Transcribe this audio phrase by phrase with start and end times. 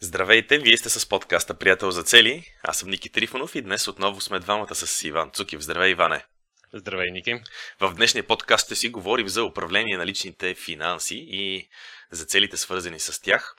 [0.00, 2.44] Здравейте, вие сте с подкаста Приятел за цели.
[2.62, 5.60] Аз съм Ники Трифонов и днес отново сме двамата с Иван Цукив.
[5.60, 6.24] Здравей, Иване!
[6.72, 7.40] Здравей, Ники!
[7.80, 11.68] В днешния подкаст ще си говорим за управление на личните финанси и
[12.10, 13.56] за целите свързани с тях.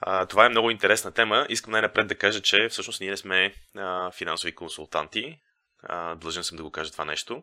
[0.00, 1.46] А, това е много интересна тема.
[1.48, 5.38] Искам най-напред да кажа, че всъщност ние не сме а, финансови консултанти.
[5.82, 7.42] А, длъжен съм да го кажа това нещо.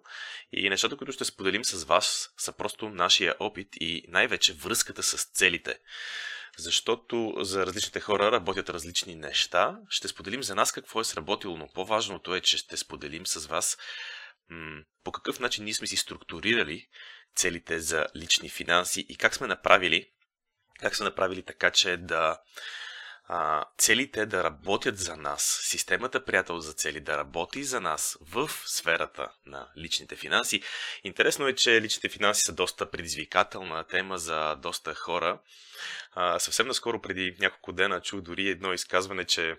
[0.52, 5.26] И нещата, които ще споделим с вас, са просто нашия опит и най-вече връзката с
[5.26, 5.80] целите
[6.58, 9.78] защото за различните хора работят различни неща.
[9.90, 13.78] Ще споделим за нас какво е сработило, но по-важното е, че ще споделим с вас
[15.04, 16.88] по какъв начин ние сме си структурирали
[17.36, 20.12] целите за лични финанси и как сме направили,
[20.80, 22.42] как сме направили така, че да
[23.28, 28.50] а, целите да работят за нас, системата приятел за цели да работи за нас в
[28.66, 30.62] сферата на личните финанси.
[31.04, 35.40] Интересно е, че личните финанси са доста предизвикателна тема за доста хора.
[36.12, 39.56] А, съвсем наскоро, преди няколко дена, чух дори едно изказване, че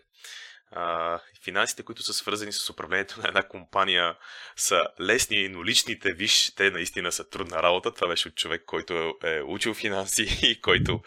[1.45, 4.17] финансите, които са свързани с управлението на една компания,
[4.57, 7.95] са лесни, но личните, виж, те наистина са трудна работа.
[7.95, 11.03] Това беше от човек, който е учил финанси и който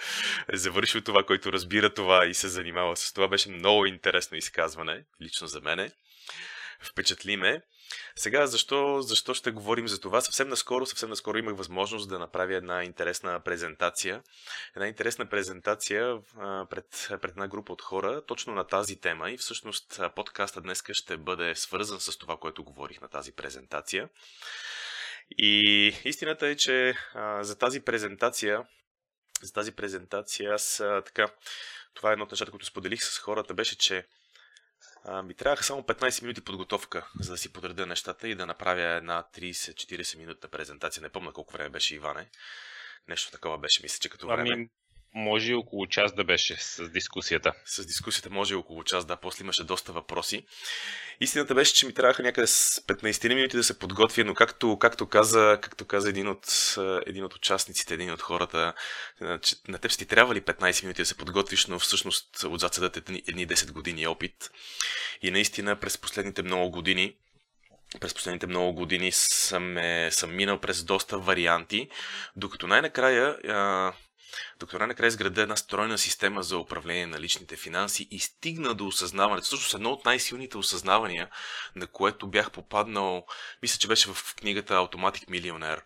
[0.53, 3.27] е завършил това, който разбира това и се занимава с това.
[3.27, 5.91] Беше много интересно изказване, лично за мене.
[6.81, 7.61] Впечатли ме.
[8.15, 10.21] Сега, защо, защо ще говорим за това?
[10.21, 14.23] Съвсем наскоро, съвсем наскоро имах възможност да направя една интересна презентация.
[14.75, 16.17] Една интересна презентация
[16.69, 19.31] пред, пред една група от хора, точно на тази тема.
[19.31, 24.09] И всъщност подкаста днес ще бъде свързан с това, което говорих на тази презентация.
[25.37, 26.97] И истината е, че
[27.41, 28.67] за тази презентация,
[29.41, 31.27] за тази презентация аз така,
[31.93, 34.05] това е едно от нещата, които споделих с хората, беше, че
[35.05, 38.81] а, ми трябваха само 15 минути подготовка, за да си подреда нещата и да направя
[38.81, 41.01] една 30-40 минутна презентация.
[41.03, 42.29] Не помня колко време беше Иване.
[43.07, 44.49] Нещо такова беше, мисля, че като време.
[44.53, 44.69] Ами,
[45.17, 47.53] може и около час да беше с дискусията.
[47.65, 50.45] С дискусията може и около час, да, после имаше доста въпроси.
[51.19, 55.07] Истината беше, че ми трябваха някъде с 15 минути да се подготвя, но както, както,
[55.07, 56.75] каза, както каза един от,
[57.05, 58.73] един от участниците, един от хората,
[59.41, 62.97] че на теб си трябва ли 15 минути да се подготвиш, но всъщност отзад седат
[62.97, 64.51] едни, едни 10 години опит.
[65.21, 67.15] И наистина през последните много години
[67.99, 71.89] през последните много години съм, е, съм минал през доста варианти,
[72.35, 73.37] докато най-накрая
[74.59, 79.45] докато най-накрая изграда една стройна система за управление на личните финанси и стигна до осъзнаването.
[79.45, 81.29] Всъщност едно от най-силните осъзнавания,
[81.75, 83.25] на което бях попаднал,
[83.61, 85.81] мисля, че беше в книгата Автоматик милионер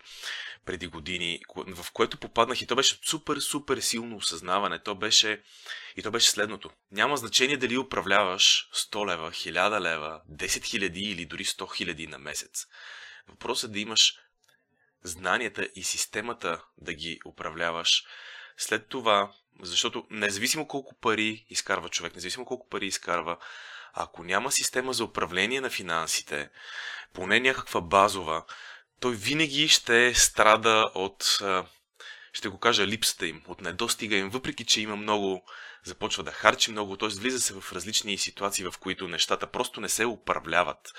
[0.66, 4.82] преди години, в което попаднах и то беше супер, супер силно осъзнаване.
[4.82, 5.42] То беше,
[5.96, 6.70] и то беше следното.
[6.90, 12.18] Няма значение дали управляваш 100 лева, 1000 лева, 10 000 или дори 100 000 на
[12.18, 12.66] месец.
[13.28, 14.14] Въпросът е да имаш
[15.04, 18.04] знанията и системата да ги управляваш.
[18.62, 23.36] След това, защото независимо колко пари изкарва човек, независимо колко пари изкарва,
[23.92, 26.50] ако няма система за управление на финансите,
[27.12, 28.44] поне някаква базова,
[29.00, 31.38] той винаги ще страда от,
[32.32, 35.44] ще го кажа, липсата им, от недостига им, въпреки че има много,
[35.84, 37.08] започва да харчи много, т.е.
[37.08, 40.92] влиза се в различни ситуации, в които нещата просто не се управляват.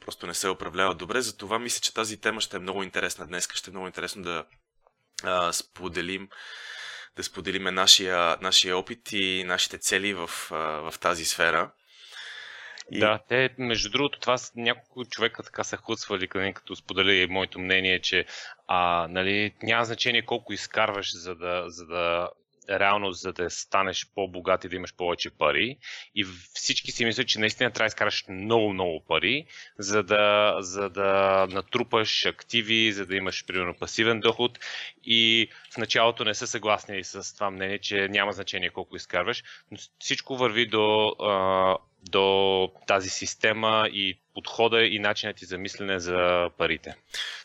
[0.00, 3.48] Просто не се управляват добре, затова мисля, че тази тема ще е много интересна днес,
[3.54, 4.44] ще е много интересно да
[5.22, 6.28] а, споделим
[7.16, 11.70] да споделиме нашия, нашия опит и нашите цели в, в тази сфера.
[12.90, 13.00] И...
[13.00, 18.26] Да, те, между другото, това няколко човека така са худсвали, като сподели моето мнение, че
[18.66, 22.30] а, нали, няма значение колко изкарваш, за да, за да
[22.70, 25.78] реално за да станеш по-богат и да имаш повече пари.
[26.14, 29.46] И всички си мислят, че наистина трябва да изкараш много-много пари,
[29.78, 34.58] за да, за да натрупаш активи, за да имаш, примерно, пасивен доход.
[35.04, 39.78] И в началото не са съгласни с това мнение, че няма значение колко изкарваш, но
[39.98, 41.12] всичко върви до
[42.10, 46.96] до тази система и подхода и начинът ти за мислене за парите.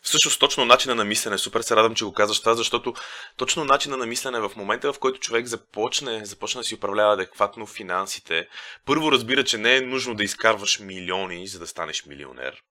[0.01, 2.93] Всъщност, точно начина на мислене, супер се радвам, че го казваш това, защото
[3.37, 7.65] точно начина на мислене в момента, в който човек започне, започне да си управлява адекватно
[7.65, 8.47] финансите,
[8.85, 12.63] първо разбира, че не е нужно да изкарваш милиони, за да станеш милионер.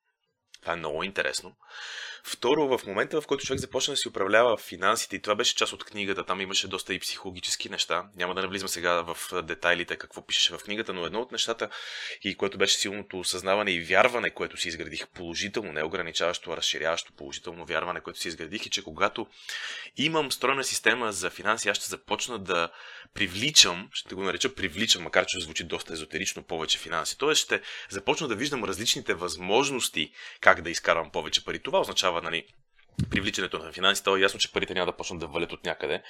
[0.60, 1.56] Това е много интересно.
[2.24, 5.72] Второ, в момента, в който човек започне да си управлява финансите, и това беше част
[5.72, 8.04] от книгата, там имаше доста и психологически неща.
[8.16, 11.68] Няма да навлизам сега в детайлите какво пишеше в книгата, но едно от нещата,
[12.22, 17.12] и което беше силното осъзнаване и вярване, което си изградих положително, не ограничаващо, а разширяващо
[17.12, 19.26] положително вярване, което си изградих, е, че когато
[19.96, 22.68] имам стройна система за финанси, аз ще започна да
[23.14, 27.18] привличам, ще го нареча привличам, макар че звучи доста езотерично, повече финанси.
[27.18, 31.58] Тоест ще започна да виждам различните възможности как да изкарвам повече пари.
[31.58, 32.44] Това означава, нали,
[33.10, 34.04] привличането на финансите.
[34.04, 36.02] То е ясно, че парите няма да почнат да валят от някъде.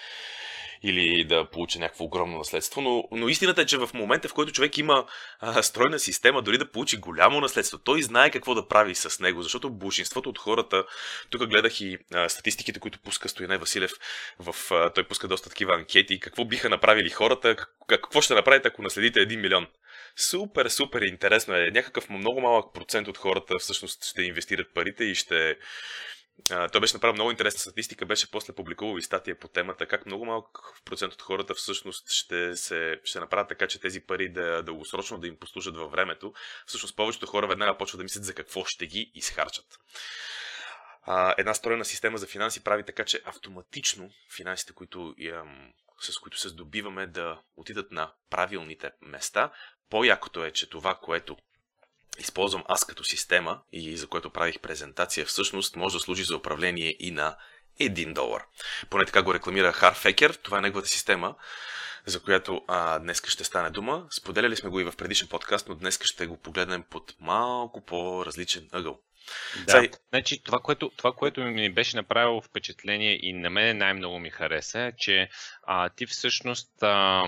[0.83, 2.81] или да получа някакво огромно наследство.
[2.81, 5.07] Но, но истината е, че в момента, в който човек има
[5.41, 9.43] а, стройна система, дори да получи голямо наследство, той знае какво да прави с него,
[9.43, 10.85] защото большинството от хората,
[11.31, 13.93] тук гледах и а, статистиките, които пуска Стояне Василев,
[14.39, 17.57] в, а, той пуска доста такива анкети, какво биха направили хората,
[17.87, 19.67] какво ще направите, ако наследите 1 милион.
[20.17, 21.71] Супер, супер интересно е.
[21.71, 25.57] Някакъв много малък процент от хората всъщност ще инвестират парите и ще,
[26.73, 30.25] той беше направил много интересна статистика, беше после публикувал и статия по темата, как много
[30.25, 35.19] малък процент от хората всъщност ще, се, ще направят така, че тези пари да дългосрочно
[35.19, 36.33] да им послужат във времето.
[36.67, 39.79] Всъщност повечето хора веднага почват да мислят за какво ще ги изхарчат.
[41.03, 45.15] А, една строена система за финанси прави така, че автоматично финансите, които,
[46.01, 49.53] с които се здобиваме да отидат на правилните места.
[49.91, 51.37] По-якото е, че това, което
[52.19, 56.97] използвам аз като система и за което правих презентация, всъщност може да служи за управление
[56.99, 57.37] и на
[57.81, 58.43] 1 долар.
[58.91, 60.35] Поне така го рекламира Харфекер.
[60.35, 61.35] Това е неговата система,
[62.07, 64.07] за която а, днес ще стане дума.
[64.11, 68.69] Споделяли сме го и в предишен подкаст, но днес ще го погледнем под малко по-различен
[68.73, 69.01] ъгъл.
[69.67, 69.73] Да.
[69.73, 69.91] Сай...
[70.09, 74.81] Значи, това, което, това, което ми беше направило впечатление и на мен най-много ми хареса,
[74.81, 75.29] е, че
[75.63, 77.25] а, ти всъщност а,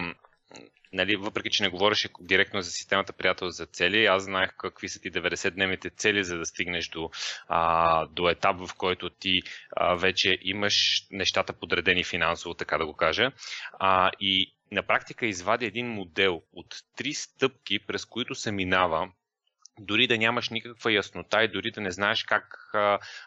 [0.92, 5.00] нали, въпреки че не говореше директно за системата приятел за цели, аз знаех какви са
[5.00, 7.10] ти 90-дневните цели, за да стигнеш до,
[7.48, 9.42] а, до етап, в който ти
[9.76, 13.32] а, вече имаш нещата подредени финансово, така да го кажа.
[13.72, 19.08] А, и на практика извади един модел от три стъпки, през които се минава
[19.80, 22.70] дори да нямаш никаква яснота и дори да не знаеш как,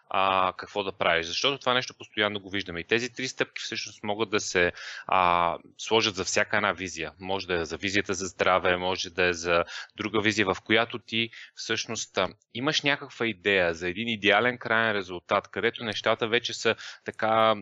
[0.10, 1.26] а, какво да правиш.
[1.26, 2.80] Защото това нещо постоянно го виждаме.
[2.80, 4.72] И тези три стъпки всъщност могат да се
[5.08, 7.12] а, сложат за всяка една визия.
[7.20, 9.64] Може да е за визията за здраве, може да е за
[9.96, 12.20] друга визия, в която ти всъщност
[12.54, 16.76] имаш някаква идея за един идеален крайен резултат, където нещата вече са
[17.06, 17.56] така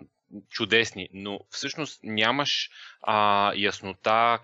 [0.50, 2.70] чудесни, но всъщност нямаш
[3.02, 4.40] а, яснота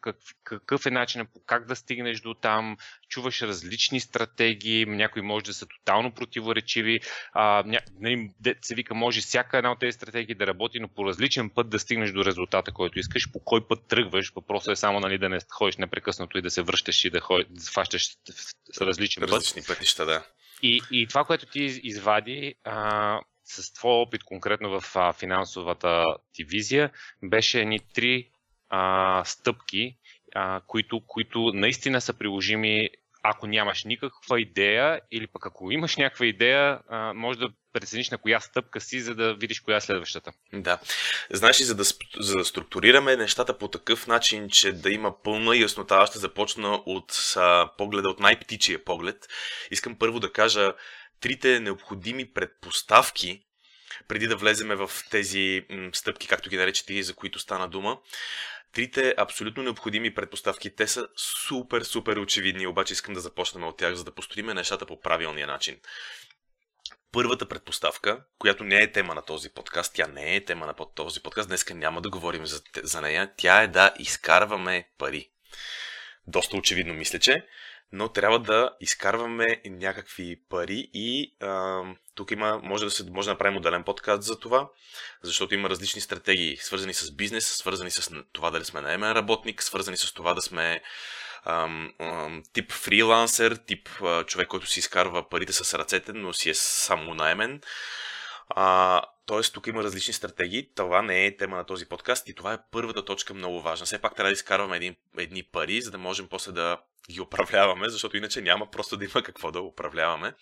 [0.00, 2.76] какъв, какъв е начинът как да стигнеш до там,
[3.08, 7.00] чуваш различни стратегии, някои може да са тотално противоречиви,
[7.32, 8.30] а, ня, нали,
[8.62, 11.78] се вика, може всяка една от тези стратегии да работи, но по различен път да
[11.78, 15.38] стигнеш до резултата, който искаш, по кой път тръгваш, въпросът е само нали, да не
[15.50, 18.08] ходиш непрекъснато и да се връщаш и да, ходиш, да фащаш
[18.72, 19.30] с различен път.
[19.30, 20.24] Различни пътища, да.
[20.62, 26.44] И, и това, което ти извади, а, с твой опит конкретно в а, финансовата ти
[26.44, 26.90] визия,
[27.22, 28.30] беше ни три
[28.70, 29.96] а, стъпки,
[30.34, 32.90] а, които, които наистина са приложими
[33.22, 38.18] ако нямаш никаква идея или пък ако имаш някаква идея, а, може да прецениш на
[38.18, 40.32] коя стъпка си, за да видиш коя е следващата.
[40.52, 40.78] Да.
[41.30, 41.84] Знаеш ли, за да,
[42.20, 47.34] за да структурираме нещата по такъв начин, че да има пълна яснота, ще започна от
[47.36, 49.28] а, погледа, от най-птичия поглед.
[49.70, 50.74] Искам първо да кажа
[51.20, 53.42] трите необходими предпоставки,
[54.08, 57.98] преди да влеземе в тези м, стъпки, както ги нарече за които стана дума.
[58.72, 63.94] Трите абсолютно необходими предпоставки, те са супер, супер очевидни, обаче искам да започнем от тях,
[63.94, 65.80] за да построиме нещата по правилния начин.
[67.12, 71.22] Първата предпоставка, която не е тема на този подкаст, тя не е тема на този
[71.22, 75.30] подкаст, днеска няма да говорим за, за нея, тя е да изкарваме пари.
[76.26, 77.46] Доста очевидно мисля, че
[77.92, 81.82] но трябва да изкарваме някакви пари и а,
[82.14, 84.68] тук има, може да, се, може да направим отделен подкаст за това,
[85.22, 89.96] защото има различни стратегии, свързани с бизнес, свързани с това дали сме наемен работник, свързани
[89.96, 90.82] с това да сме
[91.44, 96.50] ам, ам, тип фрилансер, тип а, човек, който си изкарва парите с ръцете, но си
[96.50, 97.60] е само наемен.
[98.50, 100.74] А, Тоест, тук има различни стратегии.
[100.74, 103.86] Това не е тема на този подкаст и това е първата точка много важна.
[103.86, 106.80] Все пак трябва да изкарваме едни, едни пари, за да можем после да
[107.10, 110.34] ги управляваме, защото иначе няма просто да има какво да управляваме.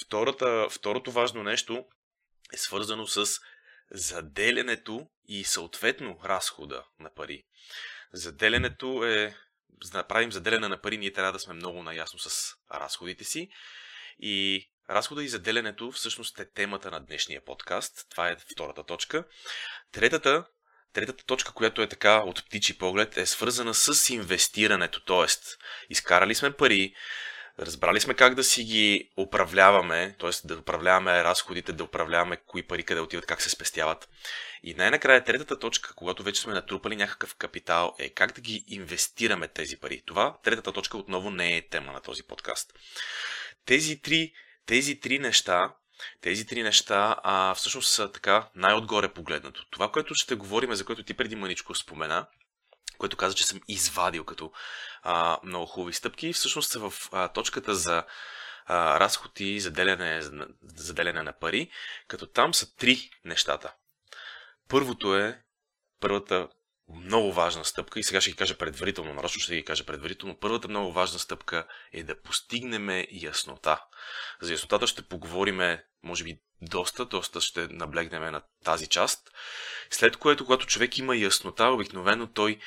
[0.00, 1.84] Втората, второто важно нещо
[2.54, 3.40] е свързано с
[3.90, 7.44] заделянето и съответно разхода на пари.
[8.12, 9.34] Заделянето е,
[9.82, 13.48] за да направим заделяне на пари, ние трябва да сме много наясно с разходите си
[14.18, 18.06] и Разхода и заделянето всъщност е темата на днешния подкаст.
[18.10, 19.24] Това е втората точка.
[19.92, 20.44] Третата,
[20.92, 25.04] третата точка, която е така от птичи поглед, е свързана с инвестирането.
[25.04, 25.58] Тоест,
[25.90, 26.94] изкарали сме пари,
[27.58, 30.30] разбрали сме как да си ги управляваме, т.е.
[30.44, 34.08] да управляваме разходите, да управляваме кои пари къде отиват, как се спестяват.
[34.62, 39.48] И най-накрая третата точка, когато вече сме натрупали някакъв капитал, е как да ги инвестираме
[39.48, 40.02] тези пари.
[40.06, 42.72] Това, третата точка, отново не е тема на този подкаст.
[43.66, 44.32] Тези три
[44.66, 45.74] тези три неща,
[46.20, 49.66] тези три неща а, всъщност са така най-отгоре погледнато.
[49.70, 52.26] Това, което ще говорим, за което ти преди мъничко спомена,
[52.98, 54.52] което каза, че съм извадил като
[55.02, 58.04] а, много хубави стъпки, всъщност са в а, точката за
[58.66, 60.22] а, разход и заделяне,
[60.62, 61.70] заделяне на пари,
[62.08, 63.74] като там са три нещата.
[64.68, 65.42] Първото е
[66.00, 66.48] първата
[66.94, 70.68] много важна стъпка, и сега ще ги кажа предварително, нарочно ще ги кажа предварително, първата
[70.68, 73.84] много важна стъпка е да постигнем яснота.
[74.40, 79.30] За яснотата ще поговорим, може би, доста, доста ще наблегнем на тази част.
[79.90, 82.58] След което, когато човек има яснота, обикновено той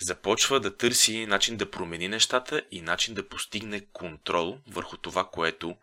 [0.00, 5.76] започва да търси начин да промени нещата и начин да постигне контрол върху това, което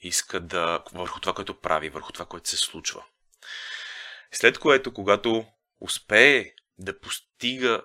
[0.00, 0.84] иска да.
[0.92, 3.04] върху това, което прави, върху това, което се случва.
[4.32, 5.46] След което, когато
[5.80, 7.82] успее да постига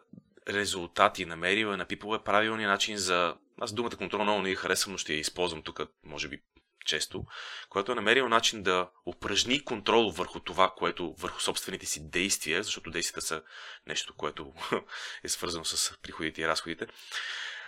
[0.50, 3.36] резултати, намерила, напипала е правилния начин за...
[3.62, 6.42] Аз думата контрол много не я харесвам, но ще я използвам тук, може би
[6.86, 7.26] често,
[7.70, 12.92] когато е намерил начин да упражни контрол върху това, което, върху собствените си действия, защото
[12.92, 13.44] действията са
[13.88, 14.54] нещо, което
[15.24, 16.88] е свързано с приходите и разходите.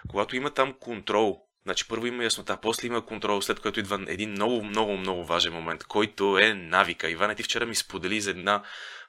[0.10, 4.32] Когато има там контрол, значи първо има яснота, после има контрол, след което идва един
[4.32, 7.10] много, много, много важен момент, който е навика.
[7.10, 8.64] Иван, ти вчера ми сподели за една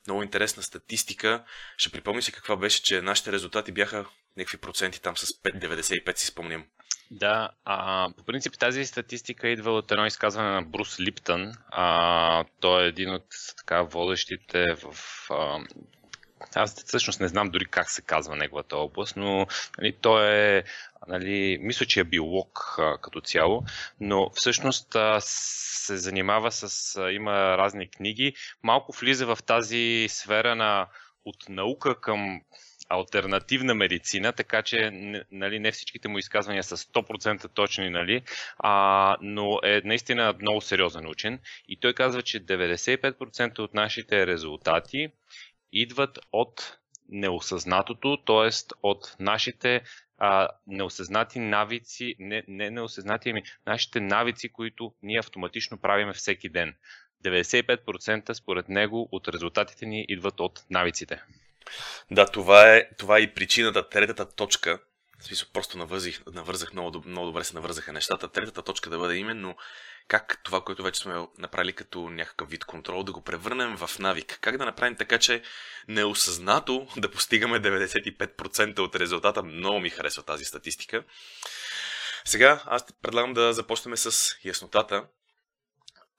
[0.07, 1.45] много интересна статистика.
[1.77, 4.05] Ще припомня си каква беше, че нашите резултати бяха
[4.37, 6.65] някакви проценти там с 5,95 си спомням.
[7.11, 11.53] Да, а, по принцип тази статистика идва от едно изказване на Брус Липтън.
[11.69, 13.27] А, той е един от
[13.57, 14.95] така водещите в
[15.31, 15.59] а,
[16.55, 19.47] аз всъщност не знам дори как се казва неговата област, но
[19.79, 20.65] нали, той е,
[21.09, 23.65] нали, мисля, че е биолог а, като цяло,
[24.01, 30.55] но всъщност а, се занимава с, а, има разни книги, малко влиза в тази сфера
[30.55, 30.87] на
[31.25, 32.41] от наука към
[32.91, 34.91] альтернативна медицина, така че
[35.33, 38.23] нали, не всичките му изказвания са 100% точни, нали,
[38.59, 41.39] а, но е наистина много сериозен учен.
[41.69, 45.09] И той казва, че 95% от нашите резултати
[45.73, 48.75] идват от неосъзнатото, т.е.
[48.83, 49.83] от нашите
[50.19, 56.75] а, неосъзнати навици, не, не неосъзнати, ами нашите навици, които ние автоматично правиме всеки ден.
[57.25, 61.23] 95% според него от резултатите ни идват от навиците.
[62.11, 64.79] Да, това е, това е и причината, третата точка.
[65.19, 68.29] В смисъл, просто навързих, навързах много, много добре се навързаха нещата.
[68.29, 69.57] Третата точка да бъде именно
[70.11, 74.39] как това, което вече сме направили като някакъв вид контрол, да го превърнем в навик.
[74.41, 75.43] Как да направим така, че
[75.89, 79.43] неосъзнато да постигаме 95% от резултата.
[79.43, 81.05] Много ми харесва тази статистика.
[82.25, 85.07] Сега аз предлагам да започнем с яснотата.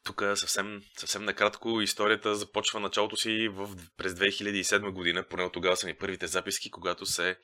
[0.04, 5.78] Тук съвсем, съвсем накратко историята започва началото си в, през 2007 година, поне от тогава
[5.78, 7.38] са ми първите записки, когато се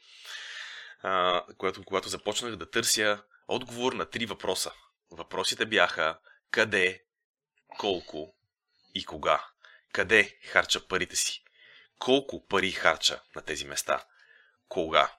[1.04, 4.72] а, когато, когато започнах да търся отговор на три въпроса.
[5.12, 6.18] Въпросите бяха
[6.51, 7.04] къде,
[7.80, 8.36] колко
[8.96, 9.46] и кога.
[9.94, 11.44] Къде харча парите си?
[12.00, 14.04] Колко пари харча на тези места?
[14.70, 15.12] Кога?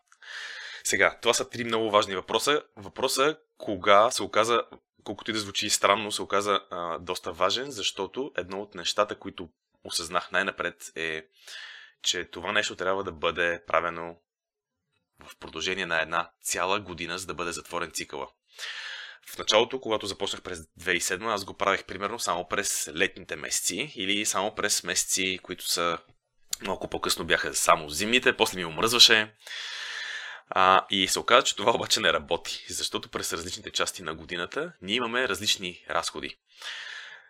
[0.85, 2.63] Сега, това са три много важни въпроса.
[2.77, 4.63] Въпроса кога се оказа,
[5.05, 9.49] колкото и да звучи странно, се оказа а, доста важен, защото едно от нещата, които
[9.85, 11.27] осъзнах най-напред е,
[12.03, 14.21] че това нещо трябва да бъде правено
[15.25, 18.29] в продължение на една цяла година, за да бъде затворен цикъла.
[19.27, 24.27] В началото, когато започнах през 2007, аз го правех примерно само през летните месеци или
[24.27, 25.99] само през месеци, които са
[26.63, 29.35] малко по-късно бяха само зимните, после ми омръзваше.
[30.51, 34.73] А, и се оказа, че това обаче не работи, защото през различните части на годината
[34.83, 36.39] ние имаме различни разходи.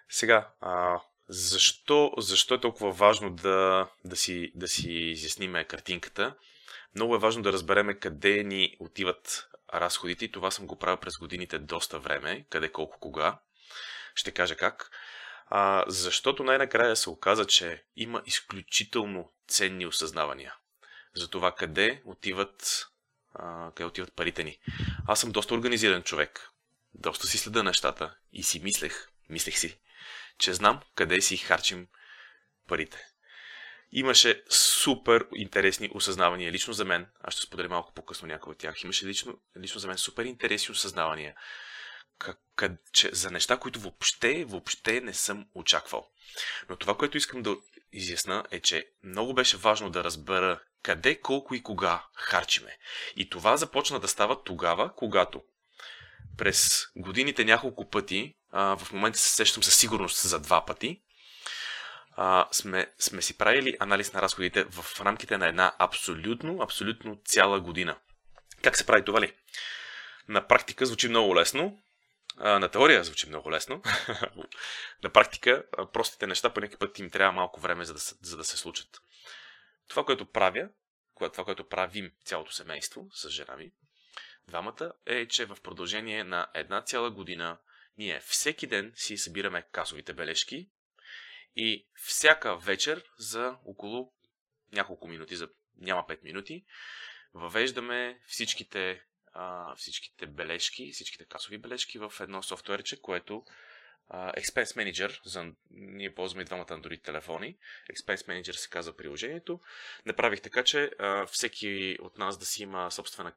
[0.09, 6.35] Сега, а, защо, защо е толкова важно да, да, си, да си изясниме картинката?
[6.95, 11.18] Много е важно да разбереме къде ни отиват разходите и това съм го правил през
[11.18, 13.38] годините доста време, къде, колко, кога.
[14.14, 14.90] Ще кажа как.
[15.46, 20.54] А, защото най-накрая се оказа, че има изключително ценни осъзнавания
[21.14, 22.87] за това къде отиват,
[23.34, 24.58] а, къде отиват парите ни.
[25.06, 26.50] Аз съм доста организиран човек.
[26.94, 29.78] Доста си следа нещата и си мислех, мислех си,
[30.38, 31.88] че знам къде си харчим
[32.68, 33.08] парите
[33.92, 37.07] имаше супер интересни осъзнавания лично за мен.
[37.21, 38.83] Аз ще споделя малко по-късно някои от тях.
[38.83, 41.35] Имаше лично, лично за мен супер интересни осъзнавания
[42.18, 46.09] как, как, че, за неща, които въобще, въобще не съм очаквал.
[46.68, 47.57] Но това, което искам да
[47.92, 52.76] изясна е, че много беше важно да разбера къде, колко и кога харчиме.
[53.16, 55.42] И това започна да става тогава, когато
[56.37, 61.02] през годините няколко пъти, а, в момента се сещам със сигурност за два пъти,
[62.20, 67.60] а, сме, сме си правили анализ на разходите в рамките на една абсолютно, абсолютно цяла
[67.60, 67.98] година.
[68.62, 69.32] Как се прави това ли?
[70.28, 71.82] На практика звучи много лесно,
[72.37, 73.82] на теория звучи много лесно.
[75.02, 78.44] на практика простите неща по някакъв път им трябва малко време, за да, за да
[78.44, 79.00] се случат.
[79.88, 80.68] Това, което правя,
[81.32, 83.70] това, което правим цялото семейство с жена ми,
[84.48, 87.58] двамата, е, че в продължение на една цяла година
[87.98, 90.68] ние всеки ден си събираме касовите бележки
[91.57, 94.12] и всяка вечер за около
[94.73, 96.64] няколко минути, за няма 5 минути,
[97.35, 99.02] въвеждаме всичките,
[99.33, 103.45] а, всичките бележки, всичките касови бележки в едно софтуерче, което
[104.11, 107.57] Expense Manager, за, ние ползваме и двамата Android телефони.
[107.93, 109.61] Expense Manager се казва приложението.
[110.07, 113.33] Направих така, че uh, всеки от нас да си има собствена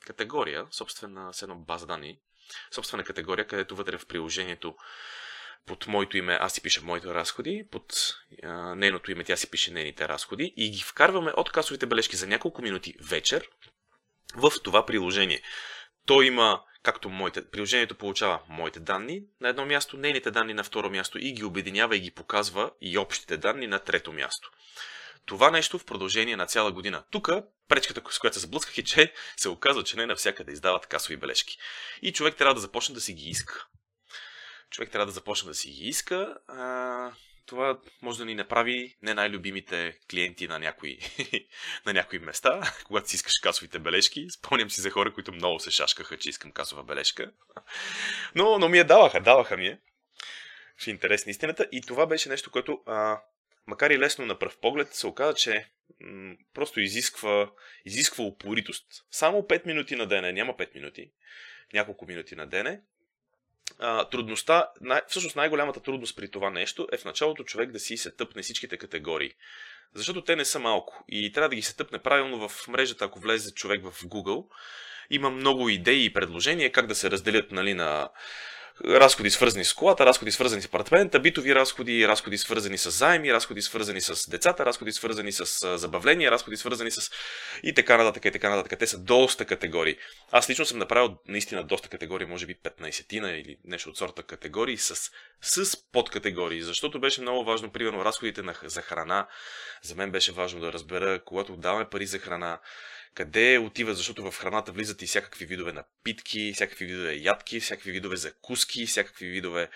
[0.00, 2.20] категория, собствена едно база данни,
[2.70, 4.76] собствена категория, където вътре в приложението
[5.68, 9.72] под моето име аз си пиша моите разходи, под а, нейното име тя си пише
[9.72, 13.48] нейните разходи и ги вкарваме от касовите бележки за няколко минути вечер
[14.36, 15.42] в това приложение.
[16.06, 20.90] То има, както моите, приложението получава моите данни на едно място, нейните данни на второ
[20.90, 24.50] място и ги обединява и ги показва и общите данни на трето място.
[25.26, 27.04] Това нещо в продължение на цяла година.
[27.10, 27.28] Тук
[27.68, 31.58] пречката, с която се сблъсках е, че се оказва, че не навсякъде издават касови бележки.
[32.02, 33.66] И човек трябва да започне да си ги иска
[34.70, 36.38] човек трябва да започне да си ги иска.
[36.48, 37.12] А,
[37.46, 40.98] това може да ни направи не най-любимите клиенти на някои,
[41.86, 44.30] на някои места, когато си искаш касовите бележки.
[44.30, 47.32] Спомням си за хора, които много се шашкаха, че искам касова бележка.
[48.34, 49.78] Но, но ми я даваха, даваха ми е.
[50.82, 51.68] В интерес на истината.
[51.72, 53.20] И това беше нещо, което, а,
[53.66, 55.68] макар и лесно на пръв поглед, се оказа, че
[56.00, 57.50] м- просто изисква,
[57.84, 58.86] изисква упоритост.
[59.10, 61.10] Само 5 минути на дене, няма 5 минути,
[61.72, 62.80] няколко минути на дене
[63.78, 67.96] а, трудността, най- всъщност най-голямата трудност при това нещо е в началото човек да си
[67.96, 69.32] се тъпне всичките категории.
[69.94, 73.20] Защото те не са малко и трябва да ги се тъпне правилно в мрежата, ако
[73.20, 74.46] влезе човек в Google.
[75.10, 78.08] Има много идеи и предложения как да се разделят нали, на
[78.84, 83.62] разходи свързани с колата, разходи свързани с апартамента, битови разходи, разходи свързани с заеми, разходи
[83.62, 87.10] свързани с децата, разходи свързани с забавления, разходи свързани с
[87.62, 88.78] и така нататък, и така нататък.
[88.78, 89.96] Те са доста категории.
[90.32, 94.76] Аз лично съм направил наистина доста категории, може би 15-тина или нещо от сорта категории
[94.76, 95.10] с,
[95.42, 99.28] с подкатегории, защото беше много важно, примерно, разходите на, за храна.
[99.82, 102.58] За мен беше важно да разбера, когато даваме пари за храна,
[103.18, 108.16] къде отива, защото в храната влизат и всякакви видове напитки, всякакви видове ядки, всякакви видове
[108.16, 109.70] закуски, всякакви видове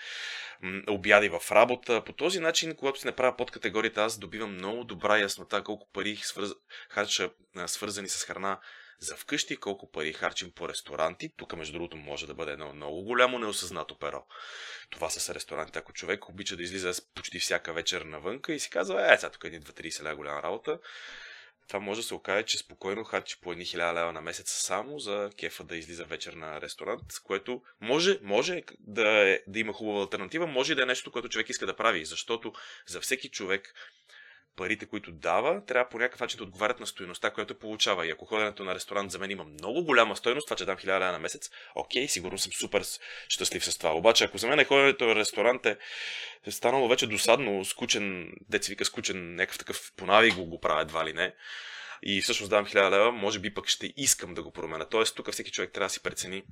[0.87, 2.03] обяди в работа.
[2.05, 6.15] По този начин, когато си направя под категорията, аз добивам много добра яснота колко пари
[6.15, 6.49] свърз...
[6.89, 7.29] харча
[7.67, 8.59] свързани с храна
[8.99, 11.29] за вкъщи, колко пари харчим по ресторанти.
[11.37, 14.25] Тук, между другото, може да бъде едно много голямо неосъзнато перо.
[14.89, 15.79] Това са ресторантите.
[15.79, 19.43] Ако човек обича да излиза почти всяка вечер навънка и си казва, е, сега тук
[19.43, 20.79] е 2-30 ля голяма работа,
[21.67, 24.99] това може да се окаже, че спокойно харчи по едни хиляда лева на месец само
[24.99, 30.01] за кефа да излиза вечер на ресторант, което може, може да, е, да има хубава
[30.01, 32.53] альтернатива, може и да е нещо, което човек иска да прави, защото
[32.87, 33.73] за всеки човек
[34.55, 38.07] парите, които дава, трябва по някакъв начин да отговарят на стоеността, която получава.
[38.07, 41.11] И ако ходенето на ресторант за мен има много голяма стоеност, това, че дам 1000
[41.11, 42.83] на месец, окей, сигурно съм супер
[43.27, 43.93] щастлив с това.
[43.93, 45.77] Обаче, ако за мен ходенето на ресторант е
[46.49, 51.13] станало вече досадно, скучен, деца вика скучен, някакъв такъв понави го, го правя едва ли
[51.13, 51.33] не,
[52.03, 54.85] и всъщност давам 1000 лева, може би пък ще искам да го променя.
[54.85, 56.43] Тоест, тук всеки човек трябва да си прецени,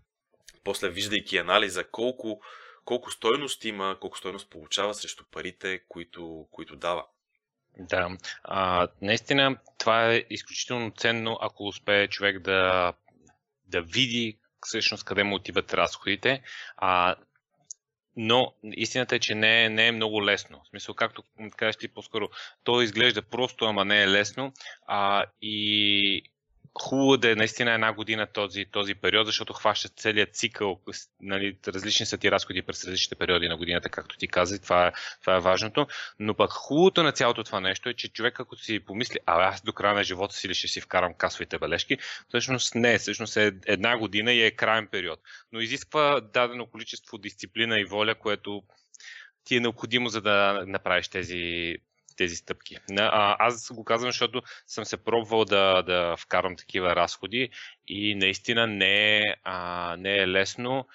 [0.64, 2.42] после виждайки анализа, колко,
[2.86, 7.06] колко стойност има, колко стойност получава срещу парите, които, които дава.
[7.80, 12.94] Да, а, наистина това е изключително ценно, ако успее човек да,
[13.68, 16.42] да види всъщност къде му отиват разходите.
[16.78, 17.16] А,
[18.18, 20.62] но истината е, че не е, не е много лесно.
[20.64, 21.24] В смисъл, както
[21.58, 22.30] кажеш ти по-скоро,
[22.64, 24.54] то изглежда просто, ама не е лесно.
[24.88, 26.24] А, и
[26.80, 30.80] хубаво да е наистина една година този, този период, защото хваща целият цикъл,
[31.22, 34.92] нали, различни са ти разходи през различните периоди на годината, както ти каза, това е,
[35.22, 35.88] това е важното.
[36.20, 39.62] Но пък хубавото на цялото това нещо е, че човек ако си помисли, а аз
[39.62, 43.52] до края на живота си ли ще си вкарам касовите бележки, всъщност не, всъщност е
[43.66, 45.20] една година и е крайен период.
[45.52, 48.64] Но изисква дадено количество дисциплина и воля, което
[49.44, 51.76] ти е необходимо, за да направиш тези,
[52.22, 52.78] тези стъпки.
[52.98, 57.50] Аз го казвам, защото съм се пробвал да, да вкарам такива разходи
[57.88, 60.88] и наистина не е, а, не е лесно.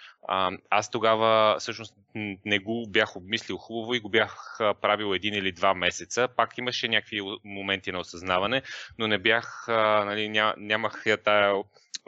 [0.70, 1.94] Аз тогава всъщност
[2.44, 6.28] не го бях обмислил хубаво и го бях правил един или два месеца.
[6.36, 8.62] Пак имаше някакви моменти на осъзнаване,
[8.98, 11.54] но не бях, нали, ня, нямах тая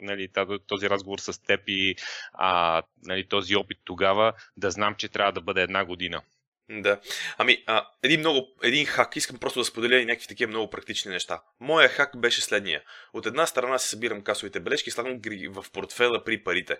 [0.01, 0.29] нали,
[0.67, 1.95] този разговор с теб и
[2.33, 6.21] а, нали, този опит тогава да знам, че трябва да бъде една година.
[6.69, 6.99] Да.
[7.37, 11.11] Ами, а, един, много, един хак, искам просто да споделя и някакви такива много практични
[11.11, 11.41] неща.
[11.59, 12.81] Моя хак беше следния.
[13.13, 16.77] От една страна си събирам касовите бележки, слагам ги в портфела при парите.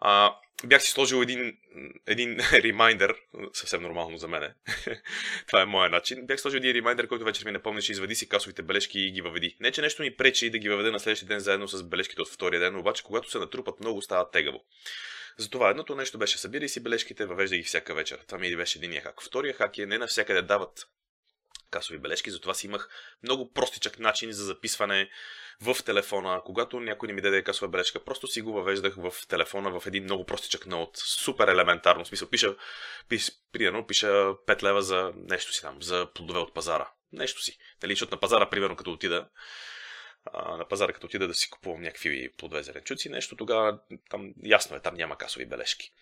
[0.00, 0.34] А,
[0.64, 1.56] бях си сложил един,
[2.06, 3.14] един ремайдер,
[3.52, 4.52] съвсем нормално за мен.
[5.46, 6.26] Това е моят начин.
[6.26, 9.20] Бях сложил един ремайдер, който вечер ми напомня, че извади си касовите бележки и ги
[9.20, 9.56] въведи.
[9.60, 12.28] Не, че нещо ми пречи да ги въведа на следващия ден заедно с бележките от
[12.28, 14.64] втория ден, обаче когато се натрупат много, става тегаво.
[15.38, 18.18] Затова едното нещо беше събирай си бележките, въвеждай ги всяка вечер.
[18.26, 19.22] Това ми беше единия хак.
[19.22, 20.86] Втория хак е не навсякъде дават
[21.70, 22.88] касови бележки, затова си имах
[23.22, 25.10] много простичък начин за записване
[25.60, 26.40] в телефона.
[26.44, 30.04] Когато някой не ми даде касова бележка, просто си го въвеждах в телефона в един
[30.04, 30.96] много простичък ноут.
[30.96, 32.04] Супер елементарно.
[32.04, 32.56] В смисъл, пиша,
[33.08, 36.90] пиш, примерно, пиша 5 лева за нещо си там, за плодове от пазара.
[37.12, 37.58] Нещо си.
[37.82, 39.28] Нали, защото на пазара, примерно, като отида,
[40.34, 43.78] на пазара, като отида да си купувам някакви плодове зеленчуци, нещо, тогава
[44.10, 45.92] там ясно е, там няма касови бележки.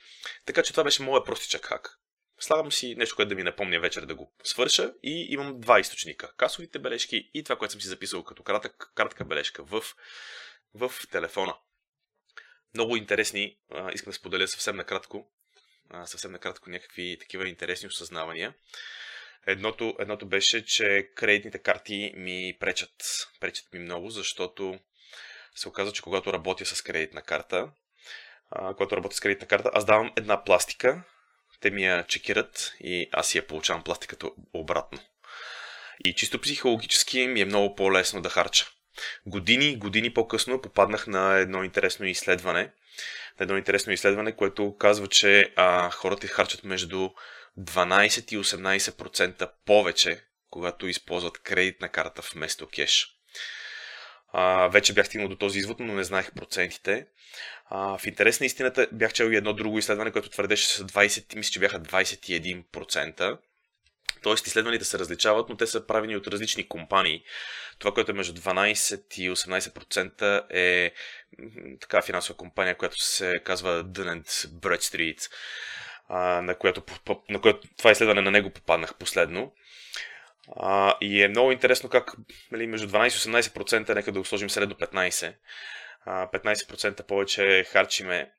[0.47, 1.99] Така че това беше моят простичък хак.
[2.39, 6.33] Слагам си нещо, което да ми напомня вечер да го свърша и имам два източника.
[6.37, 9.83] Касовите бележки и това, което съм си записал като кратък, кратка бележка в,
[10.75, 11.57] в телефона.
[12.75, 15.31] Много интересни, а, искам да споделя съвсем накратко,
[15.91, 18.55] а, съвсем накратко някакви такива интересни осъзнавания.
[19.47, 23.29] Едното, едното беше, че кредитните карти ми пречат.
[23.41, 24.79] Пречат ми много, защото
[25.55, 27.71] се оказа, че когато работя с кредитна карта,
[28.77, 31.03] когато работя с кредитна карта, аз давам една пластика,
[31.61, 35.01] те ми я чекират и аз я получавам пластиката обратно.
[36.05, 38.67] И чисто психологически ми е много по-лесно да харча.
[39.27, 42.63] Години, години по-късно попаднах на едно интересно изследване.
[43.41, 47.11] На едно интересно изследване, което казва, че а, хората харчат между
[47.59, 53.09] 12 и 18% повече, когато използват кредитна карта вместо кеш.
[54.33, 57.07] А, вече бях стигнал до този извод, но не знаех процентите.
[57.67, 61.37] А, в интерес на истината бях чел и едно друго изследване, което твърдеше с 20,
[61.37, 63.39] мисля, че бяха 21%.
[64.23, 67.25] Тоест изследваните се различават, но те са правени от различни компании.
[67.79, 70.93] Това, което е между 12 и 18% е
[71.81, 75.31] така финансова компания, която се казва Dun Bradstreet,
[76.11, 76.83] на която,
[77.31, 79.53] на което това изследване на него попаднах последно.
[80.57, 82.13] А, и е много интересно как
[82.51, 85.35] нали, между 12 и 18%, нека да го сложим средно 15%,
[86.07, 88.33] 15% повече харчиме,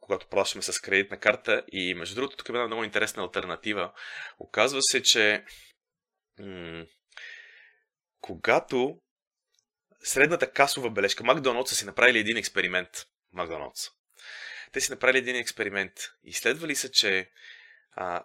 [0.00, 1.62] когато плащаме с кредитна карта.
[1.72, 3.92] И между другото, тук е една много интересна альтернатива.
[4.38, 5.44] Оказва се, че
[6.40, 6.84] м-
[8.20, 8.98] когато
[10.02, 12.88] средната касова бележка, Макдоналдс са си направили един експеримент.
[13.32, 13.80] Макдоналдс.
[14.74, 15.92] Те си направили един експеримент.
[16.24, 17.30] Изследвали са, че
[17.92, 18.24] а,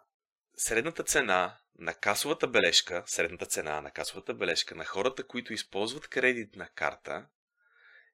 [0.57, 6.69] средната цена на касовата бележка, средната цена на касовата бележка на хората, които използват кредитна
[6.75, 7.25] карта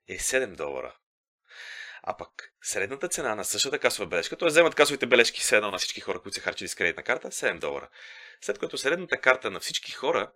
[0.08, 0.96] е 7 долара.
[2.04, 4.48] А пък средната цена на същата касова бележка, т.е.
[4.48, 7.60] вземат касовите бележки с едно на всички хора, които са харчили с кредитна карта, 7
[7.60, 7.90] долара.
[8.42, 10.32] След което средната карта на всички хора,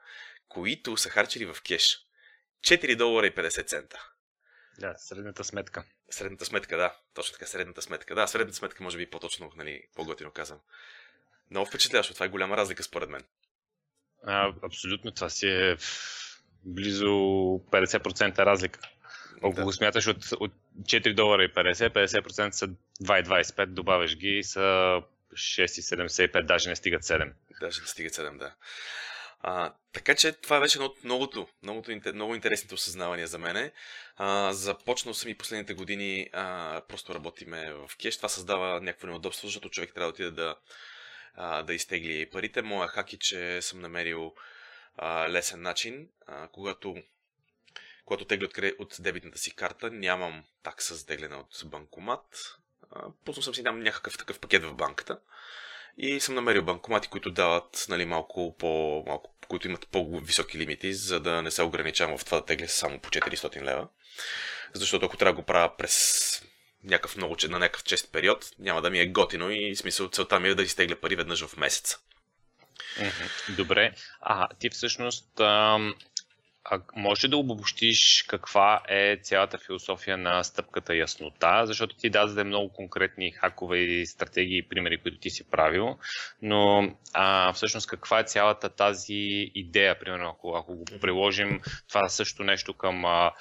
[0.48, 2.00] които са харчили в кеш,
[2.62, 4.10] 4 долара и 50 цента.
[4.80, 5.84] Да, средната сметка.
[6.10, 6.96] Средната сметка, да.
[7.14, 8.16] Точно така, средната сметка.
[8.16, 10.60] Да, средната сметка може би по-точно, нали, по-готино казвам.
[11.52, 12.14] Много впечатляващо.
[12.14, 13.24] Това е голяма разлика според мен.
[14.24, 15.12] А, абсолютно.
[15.12, 15.78] Това си е
[16.64, 18.80] близо 50% разлика.
[19.38, 19.64] Ако да.
[19.64, 24.60] го смяташ от, от 4 долара и 50, 50% са 2,25, добавяш ги и са
[25.34, 27.32] 6,75, даже не стигат 7.
[27.60, 28.54] Даже не стигат 7, да.
[29.42, 33.72] А, така че това беше едно от многото, многото, много интересните осъзнавания за мене.
[34.16, 38.18] А, започнал съм и последните години, а, просто работиме в кеш.
[38.18, 40.56] Това създава някакво неудобство, защото човек трябва да отиде да,
[41.34, 42.62] а, да изтегли парите.
[42.62, 44.34] Моя хак е, че съм намерил
[44.98, 46.96] а, лесен начин, а, когато
[48.06, 52.58] когато тегля от, от дебитната си карта, нямам такса за тегляне от банкомат.
[53.26, 55.20] Пуснал съм си там някакъв такъв пакет в банката.
[55.98, 61.20] И съм намерил банкомати, които дават нали, малко по, малко, които имат по-високи лимити, за
[61.20, 63.88] да не се ограничавам в това да тегля само по 400 лева.
[64.74, 66.30] Защото ако трябва да го правя през
[66.84, 70.50] някакъв много, на някакъв чест период, няма да ми е готино и смисъл целта ми
[70.50, 72.00] е да изтегля пари веднъж в месеца.
[73.50, 73.92] Добре.
[74.22, 75.42] А, ти всъщност
[76.66, 82.74] а може да обобщиш каква е цялата философия на стъпката яснота, защото ти даде много
[82.74, 85.98] конкретни хакове и стратегии и примери, които ти си правил,
[86.42, 92.44] но а, всъщност каква е цялата тази идея, примерно, ако, ако го приложим това също
[92.44, 93.32] нещо към а,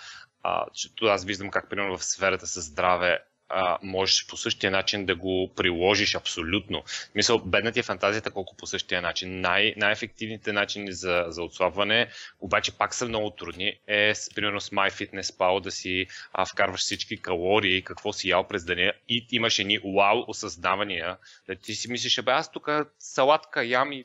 [0.43, 0.67] а,
[1.03, 5.53] аз виждам как, примерно, в сферата с здраве а, можеш по същия начин да го
[5.57, 6.85] приложиш абсолютно.
[7.15, 9.41] Мисъл, бедна ти е фантазията колко по същия начин.
[9.41, 12.09] Най- най-ефективните начини за, за отслабване,
[12.41, 17.23] обаче пак са много трудни, е с, примерно с MyFitnessPal да си а, вкарваш всички
[17.23, 21.17] калории, какво си ял през деня и имаш едни вау осъзнавания.
[21.47, 24.05] Да ти си мислиш, бе, аз тук салатка ям и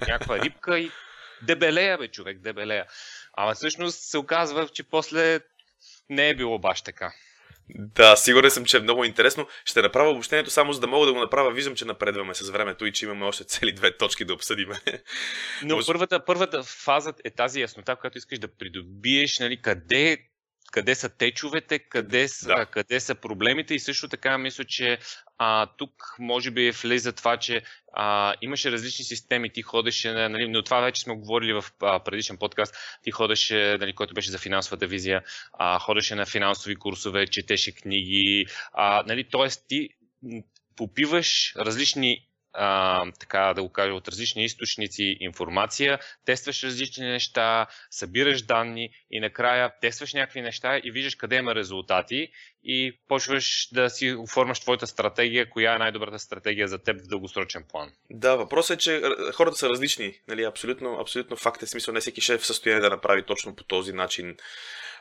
[0.00, 0.90] някаква рибка и
[1.42, 2.86] дебелея, бе, човек, дебелея.
[3.36, 5.40] Ама всъщност се оказва, че после
[6.10, 7.12] не е било баш така.
[7.68, 9.46] Да, сигурен съм, че е много интересно.
[9.64, 11.52] Ще направя обобщението само за да мога да го направя.
[11.52, 14.68] Виждам, че напредваме с времето и че имаме още цели две точки да обсъдим.
[15.62, 20.18] Но първата, първата фаза е тази яснота, която искаш да придобиеш, нали, къде
[20.74, 22.66] къде са течовете, къде са, да.
[22.66, 24.98] къде са проблемите и също така мисля, че
[25.38, 30.62] а, тук може би влиза това, че а, имаше различни системи, ти ходеше, нали, но
[30.62, 34.86] това вече сме говорили в а, предишен подкаст, ти ходеше, нали, който беше за финансовата
[34.86, 35.22] визия,
[35.58, 39.48] а, ходеше на финансови курсове, четеше книги, а, нали, т.е.
[39.68, 39.88] ти
[40.76, 48.42] попиваш различни а, така да го кажа, от различни източници информация, тестваш различни неща, събираш
[48.42, 52.28] данни и накрая тестваш някакви неща и виждаш къде има резултати
[52.64, 57.64] и почваш да си оформяш твоята стратегия, коя е най-добрата стратегия за теб в дългосрочен
[57.68, 57.92] план.
[58.10, 59.02] Да, въпросът е, че
[59.34, 60.18] хората са различни.
[60.28, 60.42] Нали?
[60.44, 61.94] Абсолютно, абсолютно факт е смисъл.
[61.94, 64.36] Не всеки шеф е в състояние да направи точно по този начин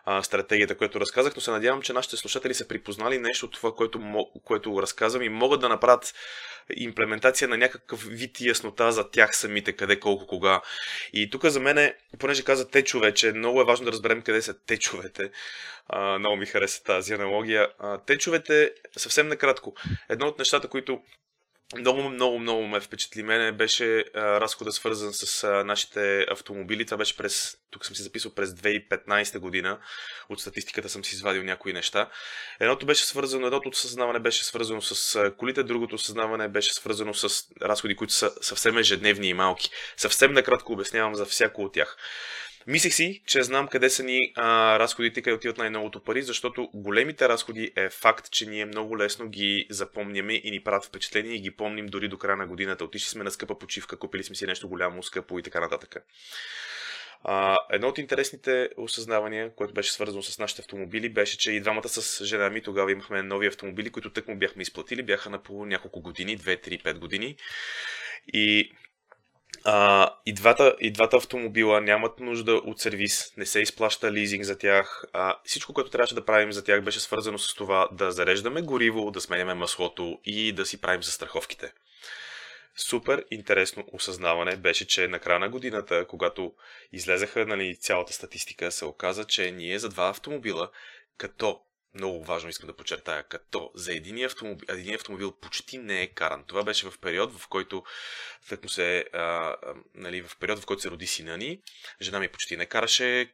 [0.06, 3.76] а, стратегията, която разказах, но се надявам, че нашите слушатели са припознали нещо от това,
[3.76, 4.02] което,
[4.43, 6.13] което разказвам и могат да направят
[6.76, 10.62] имплементация на някакъв вид яснота за тях самите, къде, колко, кога.
[11.13, 14.60] И тук за мен, понеже каза течове, че много е важно да разберем къде са
[14.65, 15.32] течовете.
[15.88, 17.52] А, много ми хареса тази аналогия.
[17.55, 19.73] А, течовете, съвсем накратко,
[20.09, 21.01] едно от нещата, които
[21.77, 26.85] много, много, много ме впечатли мене беше а, разхода свързан с нашите автомобили.
[26.85, 29.79] Това беше през, тук съм си записал през 2015 година.
[30.29, 32.09] От статистиката съм си извадил някои неща.
[32.59, 37.47] Едното беше свързано, едното осъзнаване беше свързано с а, колите, другото осъзнаване беше свързано с
[37.61, 39.69] разходи, които са съвсем ежедневни и малки.
[39.97, 41.97] Съвсем накратко обяснявам за всяко от тях.
[42.67, 47.30] Мислех си, че знам къде са ни а, разходите, къде отиват най-новото пари, защото големите
[47.30, 51.52] разходи е факт, че ние много лесно ги запомняме и ни правят впечатление и ги
[51.52, 52.84] помним дори до края на годината.
[52.84, 55.95] Отишли сме на скъпа почивка, купили сме си нещо голямо, скъпо и така нататък.
[57.23, 61.89] А, едно от интересните осъзнавания, което беше свързано с нашите автомобили, беше, че и двамата
[61.89, 65.65] с жена ми тогава имахме нови автомобили, които тък му бяхме изплатили, бяха на по
[65.65, 67.36] няколко години, 2, 3, 5 години.
[68.34, 68.71] И
[69.63, 74.57] а, и, двата, и двата автомобила нямат нужда от сервис, не се изплаща лизинг за
[74.57, 75.03] тях.
[75.13, 79.11] А, всичко, което трябваше да правим за тях, беше свързано с това да зареждаме гориво,
[79.11, 81.73] да сменяме маслото и да си правим застраховките.
[82.75, 86.53] Супер интересно осъзнаване беше, че на края на годината, когато
[86.91, 90.69] излезаха нали, цялата статистика, се оказа, че ние за два автомобила,
[91.17, 91.59] като
[91.93, 96.43] много важно искам да подчертая, като за един автомобил, един автомобил почти не е каран.
[96.47, 97.84] Това беше в период, в който
[98.63, 99.56] му се, а, а,
[99.95, 101.62] нали, в период, в който се роди сина ни.
[102.01, 103.34] Жена ми почти не караше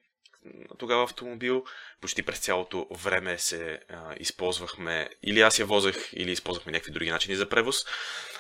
[0.78, 1.66] тогава автомобил.
[2.02, 7.12] Почти през цялото време се а, използвахме, или аз я возех, или използвахме някакви други
[7.12, 7.86] начини за превоз,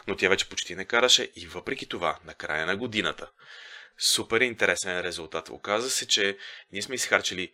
[0.07, 3.29] но тя вече почти не караше и въпреки това, на края на годината,
[3.97, 5.49] супер интересен резултат.
[5.49, 6.37] Оказа се, че
[6.71, 7.51] ние сме изхарчили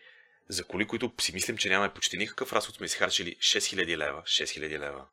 [0.50, 4.80] за коли, които си мислим, че нямаме почти никакъв разход, сме изхарчили 6000 лева, 6000
[4.80, 5.06] лева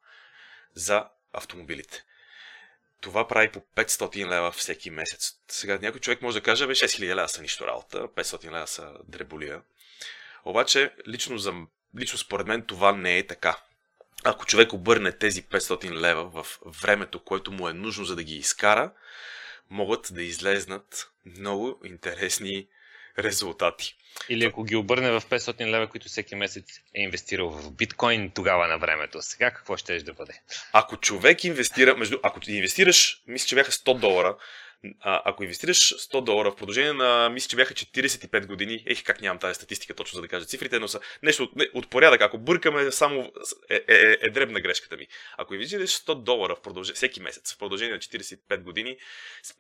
[0.75, 2.05] за автомобилите.
[3.01, 5.35] Това прави по 500 лева всеки месец.
[5.49, 8.93] Сега някой човек може да каже, бе, 6000 лева са нищо работа, 500 лева са
[9.09, 9.63] дреболия.
[10.45, 11.55] Обаче, лично, за,
[11.99, 13.57] лично според мен това не е така.
[14.25, 18.37] Ако човек обърне тези 500 лева в времето, което му е нужно за да ги
[18.37, 18.93] изкара,
[19.71, 22.69] могат да излезнат много интересни
[23.19, 23.95] резултати.
[24.29, 28.69] Или ако ги обърне в 500 лева, които всеки месец е инвестирал в биткоин тогава
[28.69, 30.41] на времето, сега какво ще да бъде?
[30.73, 34.37] Ако човек инвестира, между, ако ти инвестираш, мисля, че бяха 100 долара,
[35.01, 39.39] ако инвестираш 100 долара в продължение на, мисля, че бяха 45 години, ех, как нямам
[39.39, 42.21] тази статистика точно за да кажа цифрите, но са нещо от, не, от порядък.
[42.21, 43.33] Ако бъркаме, само
[43.71, 45.07] е, е, е, е дребна грешката ми.
[45.39, 48.97] Ако инвестираш 100 долара в продължение, всеки месец, в продължение на 45 години,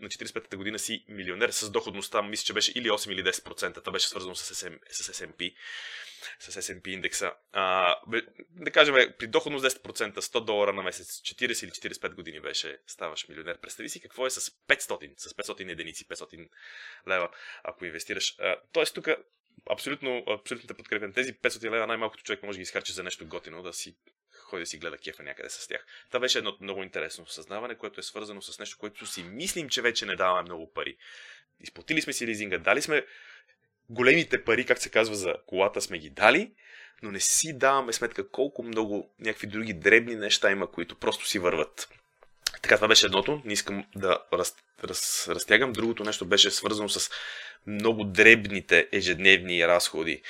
[0.00, 3.74] на 45-та година си милионер с доходността, мисля, че беше или 8 или 10%.
[3.74, 5.54] Това беше свързано с, SM, с SMP
[6.38, 7.32] с S&P индекса.
[7.52, 7.96] А,
[8.50, 13.28] да кажем, при доходност 10%, 100 долара на месец, 40 или 45 години беше, ставаш
[13.28, 13.58] милионер.
[13.58, 16.48] Представи си какво е с 500, с 500 единици, 500
[17.08, 17.28] лева,
[17.64, 18.36] ако инвестираш.
[18.38, 19.08] А, тоест тук
[19.70, 21.12] абсолютно, абсолютно те подкрепям.
[21.12, 23.96] Тези 500 лева най-малкото човек може да ги изхарчи за нещо готино, да си
[24.52, 25.86] ходи да си гледа кефа някъде с тях.
[26.08, 29.82] Това беше едно много интересно съзнаване, което е свързано с нещо, което си мислим, че
[29.82, 30.96] вече не даваме много пари.
[31.60, 33.06] Изплатили сме си лизинга, дали сме
[33.92, 36.52] големите пари, как се казва, за колата сме ги дали,
[37.02, 41.38] но не си даваме сметка колко много някакви други дребни неща има, които просто си
[41.38, 41.88] върват.
[42.62, 43.42] Така, това беше едното.
[43.44, 45.72] Не искам да раз, раз, разтягам.
[45.72, 47.10] Другото нещо беше свързано с
[47.66, 50.22] много дребните ежедневни разходи.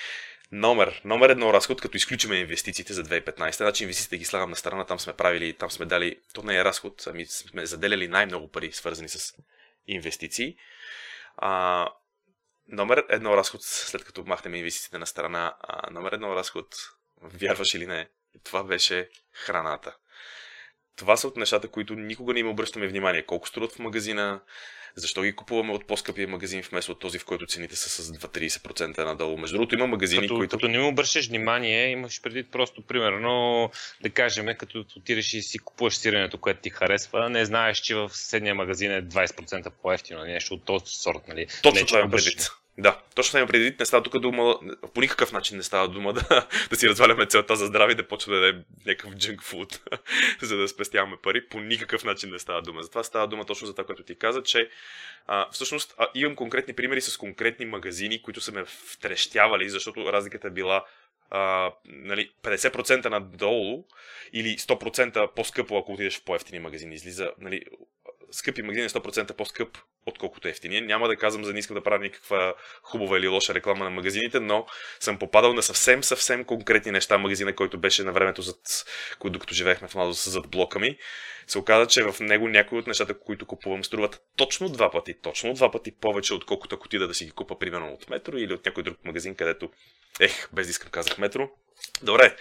[0.53, 3.57] Номер, номер едно разход, като изключиме инвестициите за 2015.
[3.57, 6.65] Значи инвестициите ги слагам на страна, там сме правили, там сме дали, то не е
[6.65, 9.35] разход, ами сме заделяли най-много пари, свързани с
[9.87, 10.57] инвестиции.
[11.37, 11.89] А,
[12.69, 16.67] номер едно разход, след като махнем инвестициите на страна, а, номер едно разход,
[17.23, 18.11] вярваш или не,
[18.45, 19.97] това беше храната.
[20.97, 23.23] Това са от нещата, които никога не им обръщаме внимание.
[23.23, 24.41] Колко струват в магазина,
[24.95, 29.05] защо ги купуваме от по-скъпия магазин вместо от този, в който цените са с 2-30%
[29.05, 29.39] надолу.
[29.39, 30.57] Между другото има магазини, като, които...
[30.57, 33.71] Като не му обръщаш внимание, имаш преди просто примерно,
[34.03, 38.09] да кажем, като отидеш и си купуваш сиренето, което ти харесва, не знаеш, че в
[38.09, 41.47] съседния магазин е 20% по-ефтино, нещо от този сорт, нали?
[41.63, 42.51] Точно не, това имам предвид.
[42.83, 43.81] Да, точно имам предвид.
[43.81, 44.59] Не става тук дума,
[44.95, 48.09] по никакъв начин не става дума да, да си разваляме целта за здраве и да
[48.09, 48.53] почва да е
[48.87, 49.81] някакъв джънк фуд,
[50.43, 51.49] за да спестяваме пари.
[51.49, 52.83] По никакъв начин не става дума.
[52.83, 54.69] Затова става дума точно за това, което ти каза, че
[55.27, 60.49] а, всъщност а, имам конкретни примери с конкретни магазини, които са ме втрещявали, защото разликата
[60.49, 60.85] е била
[61.31, 63.85] а, нали, 50% надолу
[64.33, 66.95] или 100% по-скъпо, ако отидеш в по-ефтини магазини.
[66.95, 67.63] Излиза нали,
[68.33, 70.81] скъпи магазин е 100% по-скъп, отколкото ефтини.
[70.81, 73.91] Няма да казвам, за да не искам да правя никаква хубава или лоша реклама на
[73.91, 74.67] магазините, но
[75.01, 77.19] съм попадал на съвсем, съвсем конкретни неща.
[77.19, 78.57] Магазина, който беше на времето, зад,
[79.25, 80.97] докато живеехме в младост зад блока ми,
[81.47, 85.55] се оказа, че в него някои от нещата, които купувам, струват точно два пъти, точно
[85.55, 88.67] два пъти повече, отколкото ако отида да си ги купа, примерно от метро или от
[88.67, 89.71] някой друг магазин, където,
[90.21, 91.51] ех, без да искам казах метро.
[92.03, 92.37] Добре,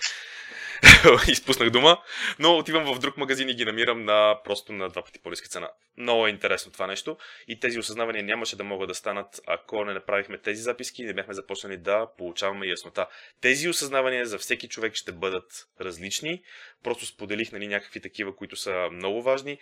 [1.27, 1.97] изпуснах дума,
[2.39, 5.69] но отивам в друг магазин и ги намирам на просто на два пъти по-ниска цена.
[5.97, 7.17] Много е интересно това нещо
[7.47, 11.13] и тези осъзнавания нямаше да могат да станат, ако не направихме тези записки и не
[11.13, 13.07] бяхме започнали да получаваме яснота.
[13.41, 16.41] Тези осъзнавания за всеки човек ще бъдат различни.
[16.83, 19.57] Просто споделих нали, някакви такива, които са много важни.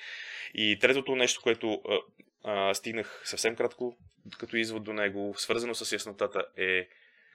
[0.53, 1.97] И третото нещо, което а,
[2.43, 3.97] а, стигнах съвсем кратко
[4.37, 6.87] като извод до него, свързано с яснотата е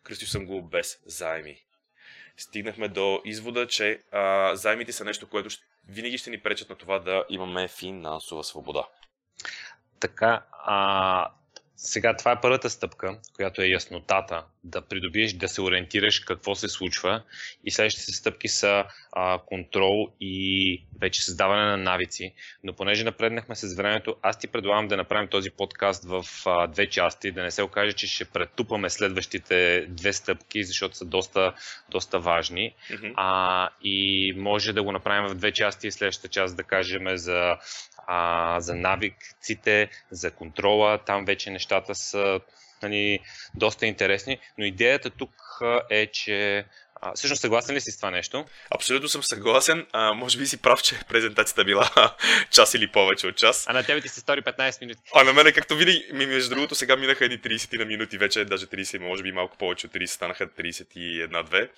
[0.05, 1.65] кръстил съм го без заеми
[2.37, 6.77] стигнахме до извода, че а, займите са нещо, което ще, винаги ще ни пречат на
[6.77, 8.85] това да имаме финансова свобода.
[10.01, 11.31] Така, а,
[11.77, 16.69] сега това е първата стъпка, която е яснотата, да придобиеш, да се ориентираш какво се
[16.69, 17.23] случва
[17.65, 22.35] и следващите стъпки са а, контрол и вече създаване на навици.
[22.65, 26.87] Но понеже напреднахме с времето, аз ти предлагам да направим този подкаст в а, две
[26.87, 31.53] части, да не се окаже, че ще претупаме следващите две стъпки, защото са доста,
[31.89, 32.75] доста важни.
[32.91, 33.13] Mm-hmm.
[33.17, 37.57] А, и може да го направим в две части и следващата част да кажем за
[38.07, 40.99] а, за навикците, за контрола.
[40.99, 42.41] Там вече нещата са
[42.83, 43.21] нали,
[43.55, 46.65] доста интересни, но идеята тук е, че
[47.05, 48.45] а, всъщност съгласен ли си с това нещо?
[48.71, 49.87] Абсолютно съм съгласен.
[49.93, 51.91] А, може би си прав, че презентацията била
[52.51, 53.65] час или повече от час.
[53.69, 55.01] А на тебе ти се стори 15 минути.
[55.15, 58.45] А на мене, както винаги, ми, между другото, сега минаха едни 30 на минути, вече
[58.45, 61.69] даже 30, може би малко повече от 30, станаха 31-2.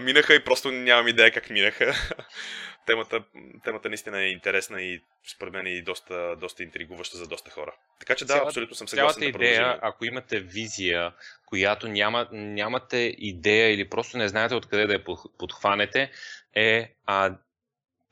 [0.00, 1.94] минаха и просто нямам идея как минаха.
[2.86, 3.24] темата,
[3.64, 5.00] темата наистина е интересна и
[5.32, 7.74] според мен е доста, доста интригуваща за доста хора.
[8.00, 11.12] Така че да, Цялата, абсолютно съм съгласен цялата да идея, ако имате визия,
[11.50, 15.04] която няма, нямате идея или просто не знаете откъде да я
[15.38, 16.10] подхванете,
[16.54, 17.34] е а,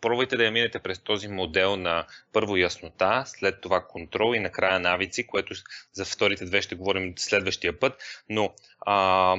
[0.00, 4.80] пробвайте да я минете през този модел на първо яснота, след това контрол и накрая
[4.80, 5.54] навици, което
[5.92, 8.02] за вторите две ще говорим следващия път.
[8.28, 8.54] Но
[8.86, 9.36] а,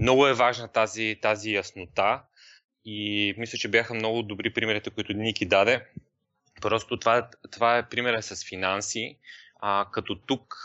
[0.00, 2.22] много е важна тази, тази яснота,
[2.84, 5.86] и мисля, че бяха много добри примерите, които Ники даде.
[6.60, 9.18] Просто това, това е примера с финанси,
[9.60, 10.56] а, като тук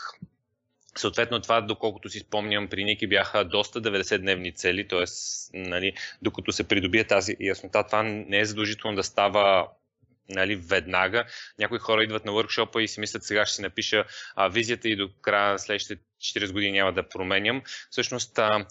[0.96, 5.04] Съответно, това, доколкото си спомням, при Ники бяха доста 90-дневни цели, т.е.
[5.54, 9.68] Нали, докато се придобие тази яснота, това не е задължително да става
[10.28, 11.24] нали, веднага.
[11.58, 14.04] Някои хора идват на въркшопа и си мислят, сега ще си напиша
[14.36, 17.62] а, визията и до края на следващите 40 години няма да променям.
[17.90, 18.66] Всъщност, а,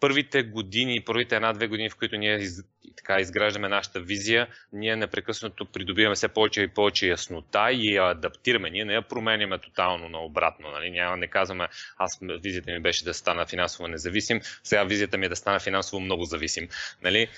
[0.00, 2.64] първите години, първите една-две години, в които ние из,
[2.96, 8.70] така, изграждаме нашата визия, ние непрекъснато придобиваме все повече и повече яснота и я адаптираме.
[8.70, 10.70] Ние не я променяме тотално наобратно.
[10.70, 10.90] Нали?
[10.90, 15.28] Няма, не казваме, аз визията ми беше да стана финансово независим, сега визията ми е
[15.28, 16.68] да стана финансово много зависим.
[17.02, 17.28] Нали?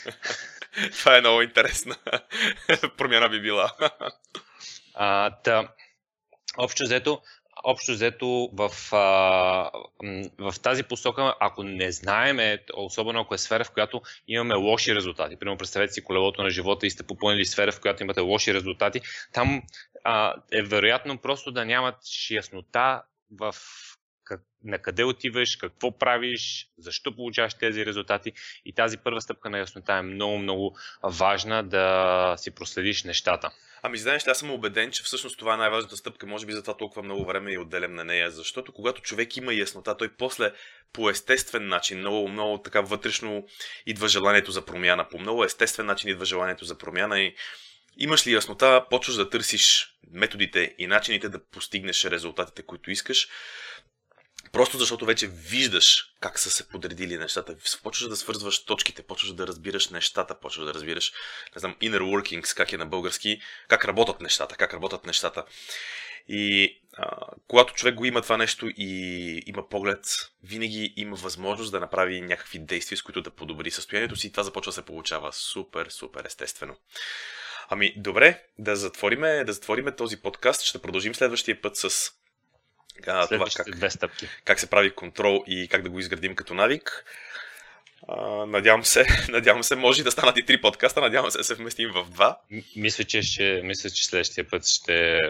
[0.98, 1.96] Това е много интересна
[2.96, 3.72] промяна би била.
[4.94, 5.68] а, та,
[6.56, 7.22] общо взето,
[7.64, 9.70] общо взето в, а,
[10.38, 15.36] в тази посока, ако не знаеме, особено ако е сфера, в която имаме лоши резултати,
[15.36, 19.00] примерно представете си колелото на живота и сте попълнили сфера, в която имате лоши резултати,
[19.32, 19.62] там
[20.04, 21.96] а, е вероятно просто да нямат
[22.30, 23.54] яснота в
[24.28, 28.32] как, на къде отиваш, какво правиш, защо получаваш тези резултати.
[28.64, 33.50] И тази първа стъпка на яснота е много, много важна да си проследиш нещата.
[33.82, 37.02] Ами знаеш, аз съм убеден, че всъщност това е най-важната стъпка, може би затова толкова
[37.02, 40.52] много време и отделям на нея, защото когато човек има яснота, той после
[40.92, 43.46] по естествен начин, много, много така вътрешно
[43.86, 47.34] идва желанието за промяна, по много естествен начин идва желанието за промяна и
[47.98, 53.28] имаш ли яснота, почваш да търсиш методите и начините да постигнеш резултатите, които искаш.
[54.52, 57.56] Просто защото вече виждаш как са се подредили нещата.
[57.82, 61.12] Почваш да свързваш точките, почваш да разбираш нещата, почваш да разбираш,
[61.56, 65.44] не знам, inner workings, как е на български, как работят нещата, как работят нещата.
[66.28, 70.06] И а, когато човек го има това нещо и има поглед,
[70.42, 74.42] винаги има възможност да направи някакви действия, с които да подобри състоянието си и това
[74.42, 76.76] започва да се получава супер, супер естествено.
[77.70, 80.62] Ами, добре, да затвориме, да затвориме този подкаст.
[80.62, 82.10] Ще продължим следващия път с
[83.06, 84.28] а, това как, две стъпки.
[84.44, 87.04] как се прави контрол и как да го изградим като навик.
[88.08, 91.54] А, надявам се, надявам се, може да станат и три подкаста, надявам се да се
[91.54, 92.38] вместим в два.
[92.76, 95.20] Мисля, че, ще, мисля, че следващия път ще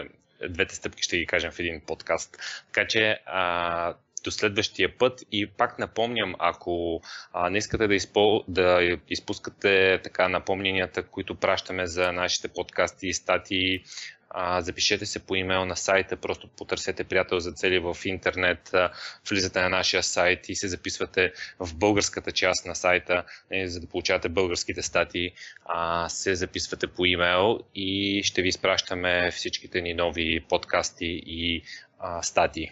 [0.49, 2.37] двете стъпки ще ги кажем в един подкаст.
[2.65, 3.93] Така че а,
[4.23, 7.01] до следващия път и пак напомням, ако
[7.33, 13.13] а, не искате да, изпо, да изпускате така напомненията, които пращаме за нашите подкасти и
[13.13, 13.83] статии,
[14.29, 18.91] а, запишете се по имейл на сайта, просто потърсете приятел за цели в интернет, а,
[19.29, 23.87] влизате на нашия сайт и се записвате в българската част на сайта, не, за да
[23.87, 25.31] получавате българските статии,
[25.65, 31.63] а, се записвате по имейл и ще ви изпращаме всичките ни нови подкасти и
[31.99, 32.71] а, статии.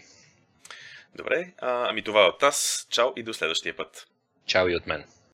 [1.14, 2.86] Добре, а, ами това е от нас.
[2.90, 4.06] Чао и до следващия път.
[4.46, 5.04] Чао и от мен.